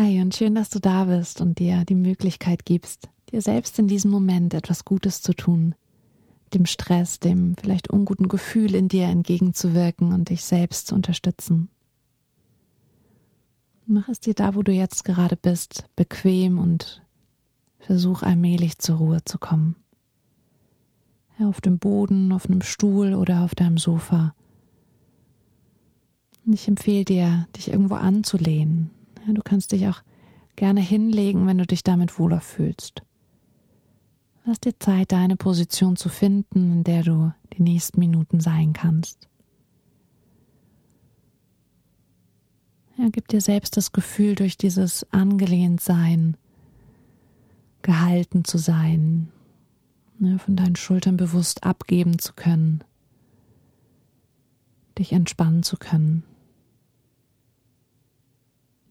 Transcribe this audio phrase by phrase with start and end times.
[0.00, 3.88] Hi und schön, dass du da bist und dir die Möglichkeit gibst, dir selbst in
[3.88, 5.74] diesem Moment etwas Gutes zu tun,
[6.54, 11.68] dem Stress, dem vielleicht unguten Gefühl in dir entgegenzuwirken und dich selbst zu unterstützen.
[13.86, 17.02] Mach es dir da, wo du jetzt gerade bist, bequem und
[17.80, 19.74] versuch allmählich zur Ruhe zu kommen.
[21.40, 24.32] Auf dem Boden, auf einem Stuhl oder auf deinem Sofa.
[26.46, 28.92] Und ich empfehle dir, dich irgendwo anzulehnen.
[29.26, 30.02] Du kannst dich auch
[30.56, 33.02] gerne hinlegen, wenn du dich damit wohler fühlst.
[34.44, 39.28] Lass dir Zeit, deine Position zu finden, in der du die nächsten Minuten sein kannst.
[42.96, 46.36] Ja, gib dir selbst das Gefühl, durch dieses angelehnt sein,
[47.82, 49.28] gehalten zu sein,
[50.18, 52.82] ne, von deinen Schultern bewusst abgeben zu können,
[54.98, 56.24] dich entspannen zu können,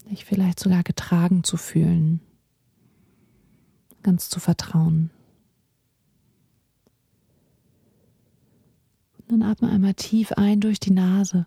[0.08, 2.22] dich vielleicht sogar getragen zu fühlen,
[4.04, 5.12] ganz zu vertrauen.
[9.28, 11.46] Dann atme einmal tief ein durch die Nase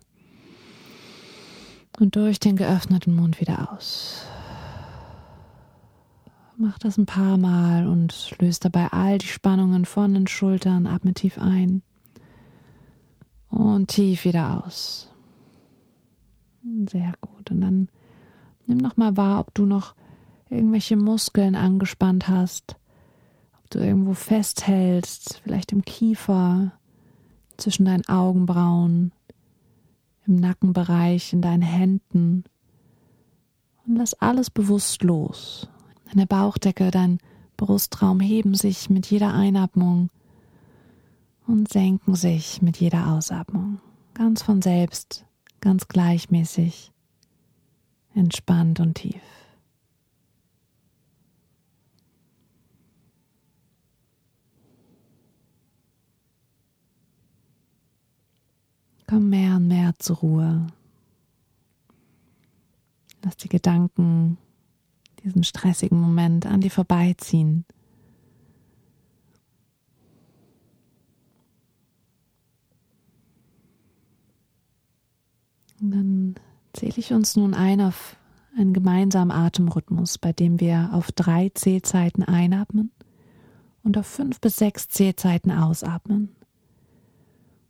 [1.99, 4.25] und durch den geöffneten Mund wieder aus.
[6.57, 10.85] Mach das ein paar Mal und löst dabei all die Spannungen von den Schultern.
[10.85, 11.81] Atme tief ein
[13.49, 15.11] und tief wieder aus.
[16.87, 17.49] Sehr gut.
[17.49, 17.89] Und dann
[18.71, 19.95] nimm noch mal wahr, ob du noch
[20.49, 22.77] irgendwelche Muskeln angespannt hast,
[23.59, 26.71] ob du irgendwo festhältst, vielleicht im Kiefer,
[27.57, 29.11] zwischen deinen Augenbrauen,
[30.25, 32.45] im Nackenbereich, in deinen Händen.
[33.85, 35.67] Und lass alles bewusst los.
[36.11, 37.19] Deine Bauchdecke, dein
[37.57, 40.09] Brustraum heben sich mit jeder Einatmung
[41.45, 43.79] und senken sich mit jeder Ausatmung.
[44.13, 45.25] Ganz von selbst,
[45.59, 46.90] ganz gleichmäßig,
[48.15, 49.21] entspannt und tief.
[59.07, 60.67] Komm mehr und mehr zur Ruhe.
[63.23, 64.37] Lass die Gedanken
[65.23, 67.65] diesen stressigen Moment an dir vorbeiziehen.
[75.81, 76.35] Und dann
[76.73, 78.15] zähle ich uns nun ein auf
[78.57, 82.91] einen gemeinsamen Atemrhythmus, bei dem wir auf drei Zählzeiten einatmen
[83.83, 86.29] und auf fünf bis sechs Zählzeiten ausatmen.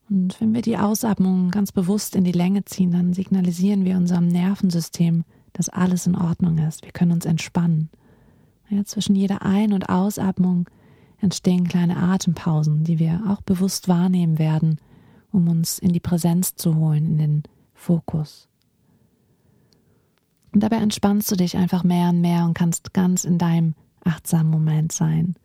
[0.09, 4.27] Und wenn wir die Ausatmung ganz bewusst in die Länge ziehen, dann signalisieren wir unserem
[4.27, 5.23] Nervensystem,
[5.53, 6.83] dass alles in Ordnung ist.
[6.83, 7.89] Wir können uns entspannen.
[8.69, 10.69] Ja, zwischen jeder Ein- und Ausatmung
[11.19, 14.79] entstehen kleine Atempausen, die wir auch bewusst wahrnehmen werden,
[15.31, 18.49] um uns in die Präsenz zu holen, in den Fokus.
[20.53, 24.51] Und dabei entspannst du dich einfach mehr und mehr und kannst ganz in deinem achtsamen
[24.51, 25.35] Moment sein.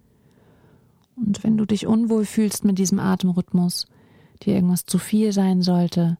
[1.16, 3.86] Und wenn du dich unwohl fühlst mit diesem Atemrhythmus,
[4.42, 6.18] dir irgendwas zu viel sein sollte,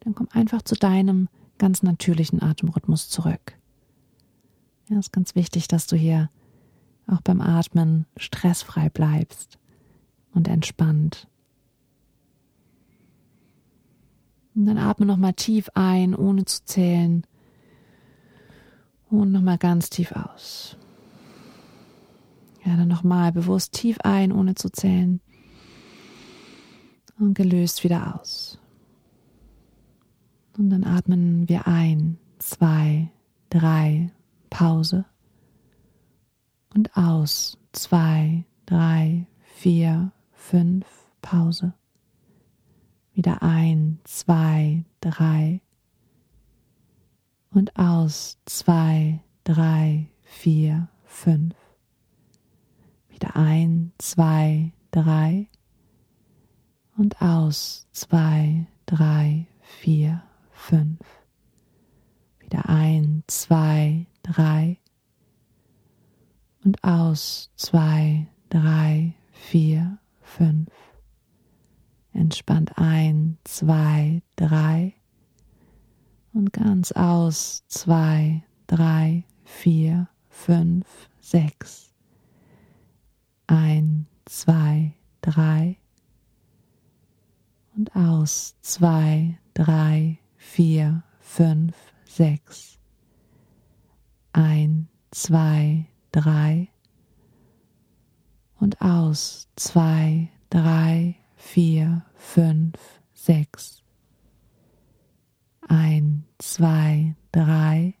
[0.00, 3.58] dann komm einfach zu deinem ganz natürlichen Atemrhythmus zurück.
[4.88, 6.30] Ja, ist ganz wichtig, dass du hier
[7.06, 9.58] auch beim Atmen stressfrei bleibst
[10.32, 11.28] und entspannt.
[14.54, 17.24] Und dann atme nochmal tief ein, ohne zu zählen.
[19.10, 20.76] Und nochmal ganz tief aus.
[22.64, 25.20] Ja, dann nochmal bewusst tief ein, ohne zu zählen
[27.18, 28.58] und gelöst wieder aus.
[30.56, 33.10] Und dann atmen wir ein, zwei,
[33.48, 34.12] drei,
[34.50, 35.04] Pause
[36.74, 40.86] und aus, zwei, drei, vier, fünf,
[41.22, 41.72] Pause.
[43.14, 45.60] Wieder ein, zwei, drei
[47.52, 51.54] und aus, zwei, drei, vier, fünf.
[53.08, 55.48] Wieder ein, zwei, drei
[56.96, 57.86] und aus.
[57.92, 61.00] Zwei, drei, vier, fünf.
[62.38, 64.78] Wieder ein, zwei, drei
[66.64, 67.50] und aus.
[67.56, 70.70] Zwei, drei, vier, fünf.
[72.12, 74.99] Entspannt ein, zwei, drei
[76.32, 77.64] und ganz aus.
[77.68, 80.86] Zwei, drei, vier, fünf,
[81.20, 81.92] sechs.
[83.46, 85.76] Ein, zwei, drei
[87.76, 88.56] und aus.
[88.62, 92.78] Zwei, drei, vier, fünf, sechs.
[94.32, 96.68] Ein, zwei, drei
[98.60, 99.48] und aus.
[99.56, 103.82] Zwei, drei, vier, fünf, sechs.
[105.70, 107.94] Ein, zwei, drei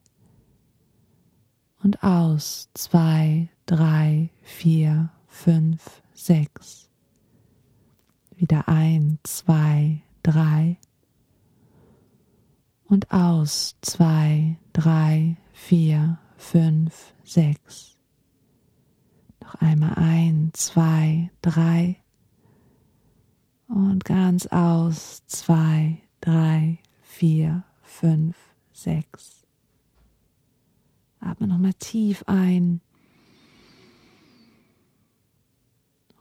[1.84, 2.68] und aus.
[2.74, 6.90] Zwei, drei, vier, fünf, sechs.
[8.34, 10.78] Wieder ein, zwei, drei.
[12.86, 13.76] Und aus.
[13.82, 17.96] Zwei, drei, vier, fünf, sechs.
[19.44, 22.02] Noch einmal ein, zwei, drei.
[23.68, 25.24] Und ganz aus.
[25.28, 26.79] Zwei, drei,
[27.10, 28.36] vier, fünf,
[28.72, 29.44] sechs.
[31.18, 32.80] Atme nochmal tief ein.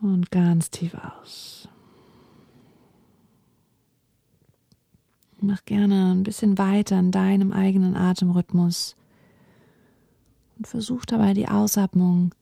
[0.02, 1.70] Und ganz tief aus.
[5.40, 8.98] Mach gerne ein bisschen weiter in deinem eigenen Atemrhythmus
[10.58, 12.36] und versuch dabei die Ausatmung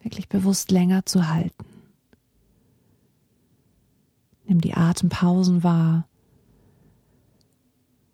[0.00, 1.64] wirklich bewusst länger zu halten.
[4.46, 6.09] Nimm die Atempausen wahr.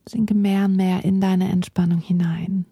[0.08, 2.64] Sinke mehr und mehr in deine Entspannung hinein.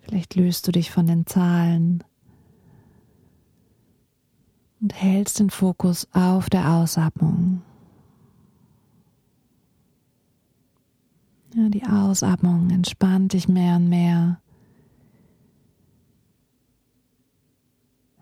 [0.00, 2.02] Vielleicht löst du dich von den Zahlen
[4.80, 7.62] und hältst den Fokus auf der Ausatmung.
[11.54, 14.40] Ja, die Ausatmung entspannt dich mehr und mehr.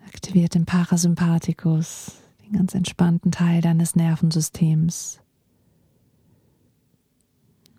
[0.06, 5.19] Aktiviert den Parasympathikus, den ganz entspannten Teil deines Nervensystems,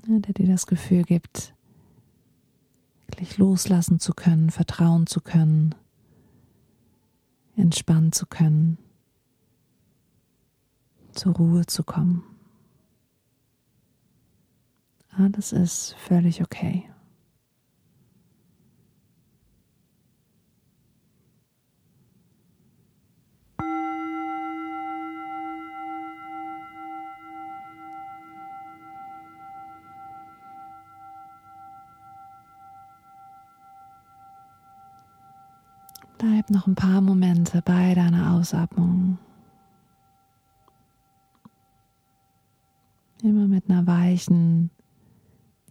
[0.07, 1.53] der dir das Gefühl gibt,
[3.07, 5.75] wirklich loslassen zu können, vertrauen zu können
[7.61, 8.77] entspannen zu können,
[11.13, 12.23] zur Ruhe zu kommen.
[15.11, 16.90] Alles ist völlig okay.
[36.51, 39.17] Noch ein paar Momente bei deiner Ausatmung.
[43.23, 44.71] Immer mit einer weichen,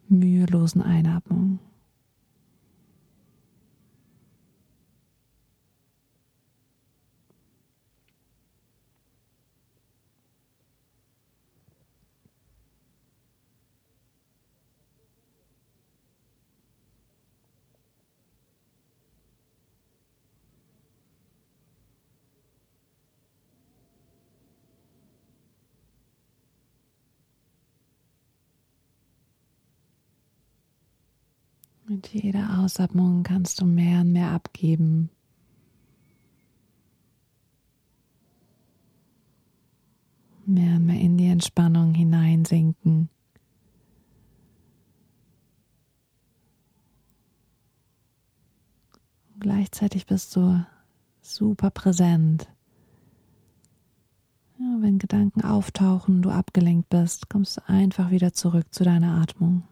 [0.09, 1.59] mühelosen Einatmung.
[31.90, 35.10] Mit jeder Ausatmung kannst du mehr und mehr abgeben.
[40.46, 43.08] Mehr und mehr in die Entspannung hineinsinken.
[49.34, 50.64] Und gleichzeitig bist du
[51.22, 52.46] super präsent.
[54.60, 59.64] Ja, wenn Gedanken auftauchen, du abgelenkt bist, kommst du einfach wieder zurück zu deiner Atmung.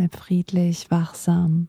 [0.00, 1.68] Bleib friedlich, wachsam.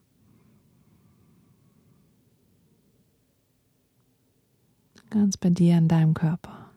[5.09, 6.71] Ganz bei dir in deinem Körper.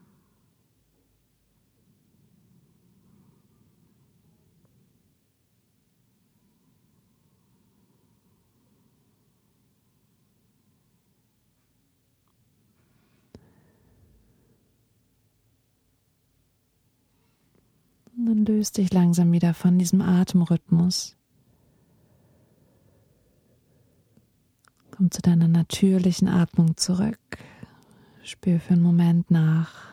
[18.17, 21.17] Und dann löst dich langsam wieder von diesem Atemrhythmus.
[24.97, 27.19] Komm zu deiner natürlichen Atmung zurück.
[28.23, 29.93] Spür für einen Moment nach.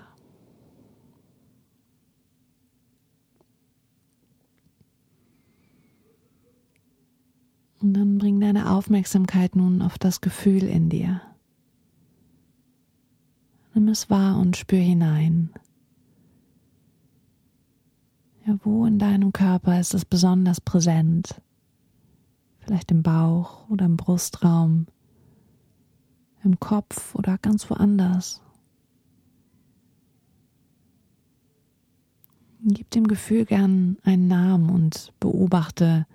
[7.80, 11.20] Und dann bring deine Aufmerksamkeit nun auf das Gefühl in dir.
[13.74, 15.50] Nimm es wahr und spür hinein.
[18.46, 21.42] Ja, wo in deinem Körper ist es besonders präsent?
[22.72, 24.86] Vielleicht im Bauch oder im Brustraum,
[26.42, 28.42] im Kopf oder ganz woanders.
[32.64, 36.08] Gib dem Gefühl gern einen Namen und beobachte,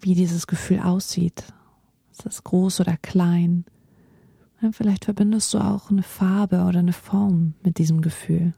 [0.00, 1.44] wie dieses Gefühl aussieht.
[2.10, 3.64] Ist es groß oder klein?
[4.72, 8.52] vielleicht verbindest du auch eine Farbe oder eine Form mit diesem Gefühl.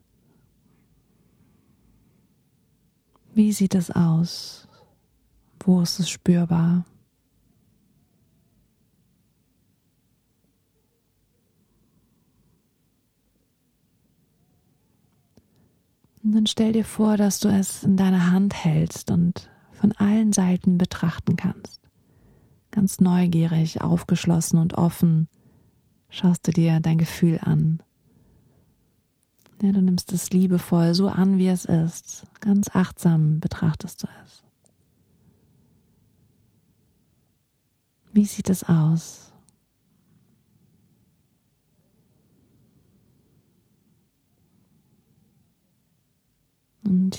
[3.33, 4.67] Wie sieht es aus?
[5.61, 6.85] Wo ist es spürbar?
[16.33, 20.33] Und dann stell dir vor, dass du es in deiner Hand hältst und von allen
[20.33, 21.83] Seiten betrachten kannst.
[22.71, 25.29] Ganz neugierig, aufgeschlossen und offen
[26.09, 27.83] schaust du dir dein Gefühl an.
[29.61, 32.25] Ja, du nimmst es liebevoll so an, wie es ist.
[32.41, 34.43] Ganz achtsam betrachtest du es.
[38.15, 39.32] Wie sieht es aus?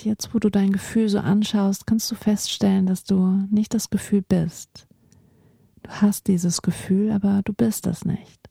[0.04, 4.20] Jetzt, wo du dein Gefühl so anschaust, kannst du feststellen, dass du nicht das Gefühl
[4.20, 4.86] bist.
[5.82, 8.50] Du hast dieses Gefühl, aber du bist es nicht.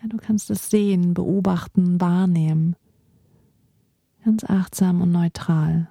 [0.00, 2.76] Ja, du kannst es sehen, beobachten, wahrnehmen.
[4.24, 5.86] Ganz achtsam und neutral.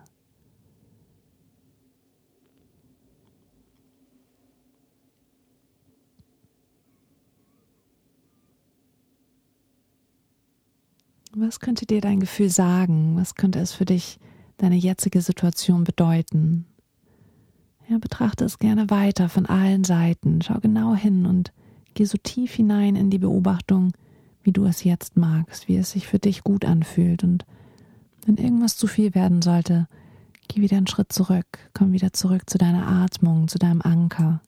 [11.36, 13.16] Was könnte dir dein Gefühl sagen?
[13.18, 14.20] Was könnte es für dich
[14.60, 16.66] deine jetzige Situation bedeuten.
[17.88, 20.42] Ja, betrachte es gerne weiter von allen Seiten.
[20.42, 21.52] Schau genau hin und
[21.96, 23.94] geh so tief hinein in die Beobachtung,
[24.44, 27.24] wie du es jetzt magst, wie es sich für dich gut anfühlt.
[27.24, 27.46] Und
[28.26, 29.88] wenn irgendwas zu viel werden sollte,
[30.48, 34.42] geh wieder einen Schritt zurück, komm wieder zurück zu deiner Atmung, zu deinem Anker.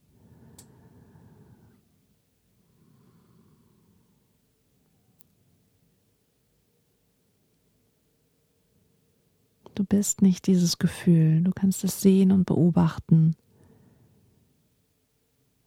[9.81, 11.41] Du bist nicht dieses Gefühl.
[11.41, 13.35] Du kannst es sehen und beobachten.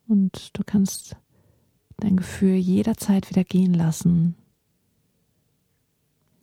[0.06, 1.16] Und du kannst
[1.97, 4.37] dein Gefühl jederzeit wieder gehen lassen.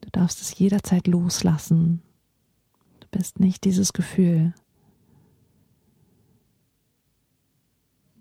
[0.02, 2.02] Du darfst es jederzeit loslassen.
[3.00, 4.54] Du bist nicht dieses Gefühl.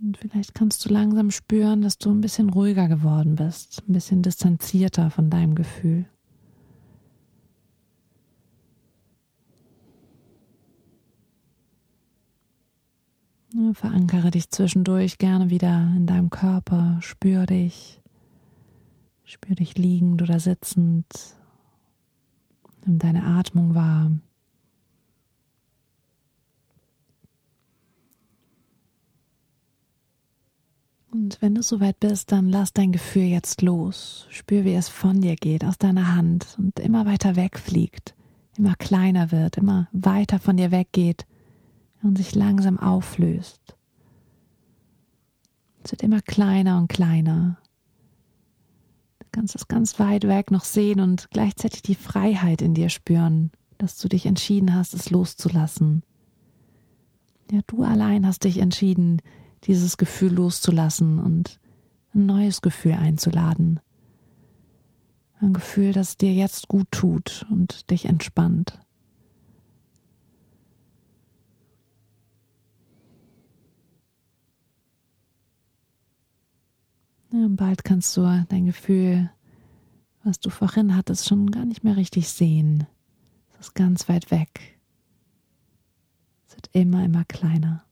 [0.00, 4.22] Und vielleicht kannst du langsam spüren, dass du ein bisschen ruhiger geworden bist, ein bisschen
[4.22, 6.06] distanzierter von deinem Gefühl.
[13.72, 18.00] Verankere dich zwischendurch gerne wieder in deinem Körper, spür dich,
[19.24, 21.06] spür dich liegend oder sitzend,
[22.86, 24.10] nimm deine Atmung wahr.
[31.12, 34.26] Und wenn du soweit bist, dann lass dein Gefühl jetzt los.
[34.30, 38.14] Spür, wie es von dir geht, aus deiner Hand und immer weiter wegfliegt,
[38.56, 41.26] immer kleiner wird, immer weiter von dir weggeht
[42.02, 43.76] und sich langsam auflöst.
[45.82, 47.58] Es wird immer kleiner und kleiner.
[49.18, 53.50] Du kannst es ganz weit weg noch sehen und gleichzeitig die Freiheit in dir spüren,
[53.78, 56.02] dass du dich entschieden hast, es loszulassen.
[57.50, 59.22] Ja, du allein hast dich entschieden,
[59.64, 61.58] dieses Gefühl loszulassen und
[62.14, 63.80] ein neues Gefühl einzuladen.
[65.40, 68.78] Ein Gefühl, das dir jetzt gut tut und dich entspannt.
[77.32, 79.30] Ja, bald kannst du dein Gefühl,
[80.24, 82.86] was du vorhin hattest, schon gar nicht mehr richtig sehen.
[83.54, 84.78] Es ist ganz weit weg.
[86.48, 87.84] Es wird immer, immer kleiner.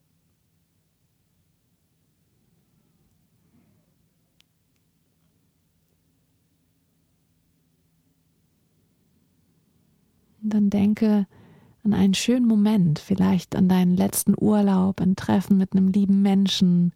[10.42, 11.26] Und dann denke
[11.84, 16.92] an einen schönen Moment, vielleicht an deinen letzten Urlaub, ein Treffen mit einem lieben Menschen,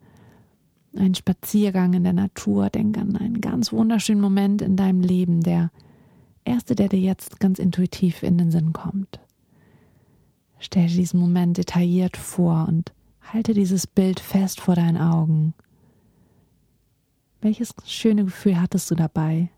[0.96, 5.70] ein Spaziergang in der Natur, denk an einen ganz wunderschönen Moment in deinem Leben, der
[6.44, 9.20] erste, der dir jetzt ganz intuitiv in den Sinn kommt.
[10.58, 15.54] Stell dir diesen Moment detailliert vor und halte dieses Bild fest vor deinen Augen.
[17.40, 19.50] Welches schöne Gefühl hattest du dabei?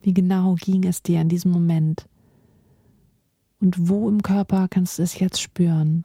[0.00, 2.06] Wie genau ging es dir in diesem Moment?
[3.60, 6.04] Und wo im Körper kannst du es jetzt spüren?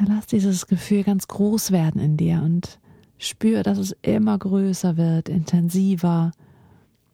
[0.00, 2.78] Ja, lass dieses Gefühl ganz groß werden in dir und
[3.18, 6.32] spür, dass es immer größer wird, intensiver.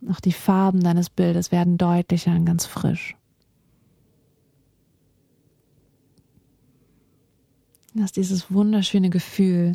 [0.08, 3.16] Auch die Farben deines Bildes werden deutlicher und ganz frisch.
[7.94, 9.72] Lass dieses wunderschöne Gefühl,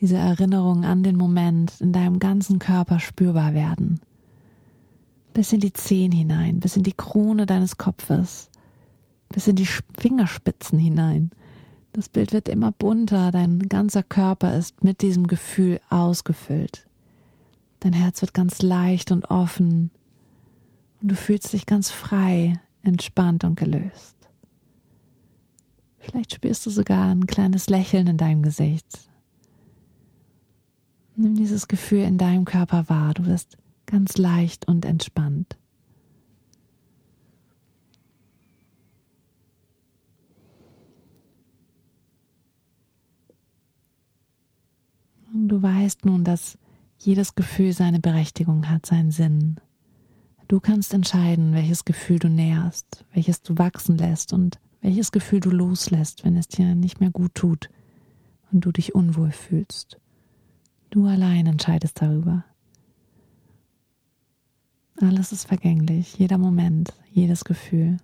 [0.00, 4.00] diese Erinnerung an den Moment in deinem ganzen Körper spürbar werden.
[5.32, 8.50] Bis in die Zehen hinein, bis in die Krone deines Kopfes,
[9.28, 11.30] bis in die Fingerspitzen hinein
[11.94, 16.88] das Bild wird immer bunter, dein ganzer Körper ist mit diesem Gefühl ausgefüllt.
[17.78, 19.92] Dein Herz wird ganz leicht und offen
[21.00, 24.16] und du fühlst dich ganz frei, entspannt und gelöst.
[26.00, 29.08] Vielleicht spürst du sogar ein kleines Lächeln in deinem Gesicht.
[31.14, 35.56] Nimm dieses Gefühl in deinem Körper wahr, du wirst ganz leicht und entspannt.
[45.46, 46.56] Du weißt nun, dass
[46.96, 49.60] jedes Gefühl seine Berechtigung hat, seinen Sinn.
[50.48, 55.50] Du kannst entscheiden, welches Gefühl du nährst, welches du wachsen lässt und welches Gefühl du
[55.50, 57.68] loslässt, wenn es dir nicht mehr gut tut
[58.52, 60.00] und du dich unwohl fühlst.
[60.88, 62.46] Du allein entscheidest darüber.
[64.98, 67.98] Alles ist vergänglich, jeder Moment, jedes Gefühl.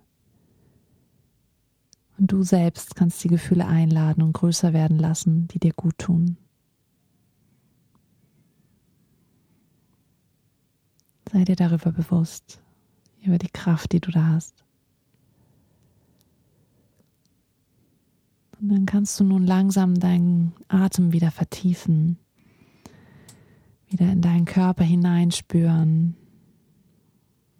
[2.19, 6.37] Und du selbst kannst die Gefühle einladen und größer werden lassen, die dir gut tun.
[11.31, 12.61] Sei dir darüber bewusst,
[13.21, 14.65] über die Kraft, die du da hast.
[18.59, 22.17] Und dann kannst du nun langsam deinen Atem wieder vertiefen,
[23.87, 26.15] wieder in deinen Körper hineinspüren.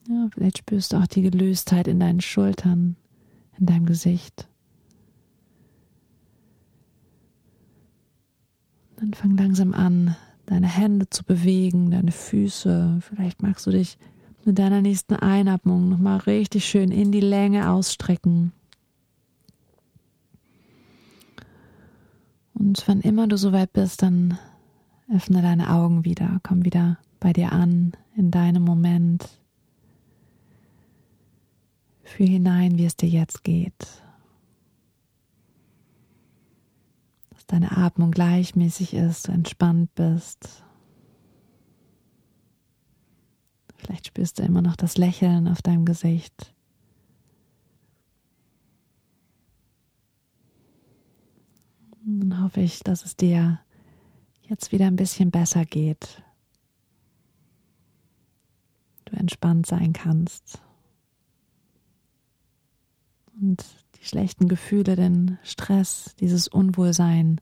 [0.07, 2.97] Ja, vielleicht spürst du auch die Gelöstheit in deinen Schultern,
[3.57, 4.49] in deinem Gesicht.
[8.97, 10.15] Dann fang langsam an,
[10.51, 12.99] deine Hände zu bewegen, deine Füße.
[12.99, 13.97] Vielleicht magst du dich
[14.43, 18.51] mit deiner nächsten Einatmung nochmal richtig schön in die Länge ausstrecken.
[22.53, 24.37] Und wann immer du soweit bist, dann
[25.15, 29.29] öffne deine Augen wieder, komm wieder bei dir an, in deinem Moment.
[32.03, 33.87] Fühl hinein, wie es dir jetzt geht.
[37.29, 40.63] Dass deine Atmung gleichmäßig ist, du entspannt bist.
[43.75, 46.55] Vielleicht spürst du immer noch das Lächeln auf deinem Gesicht.
[52.05, 53.59] Dann hoffe ich, dass es dir
[54.43, 56.23] jetzt wieder ein bisschen besser geht.
[59.05, 60.61] Du entspannt sein kannst.
[63.41, 63.65] Und
[64.01, 67.39] die schlechten Gefühle, den Stress, dieses Unwohlsein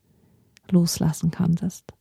[0.70, 1.94] loslassen konntest.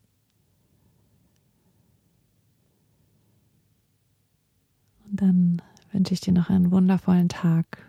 [5.05, 7.89] Und dann wünsche ich dir noch einen wundervollen Tag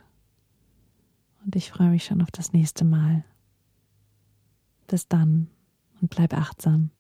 [1.43, 3.23] und ich freue mich schon auf das nächste Mal.
[4.87, 5.49] Bis dann
[6.01, 6.91] und bleib achtsam.